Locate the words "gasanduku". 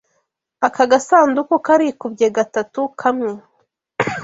0.91-1.55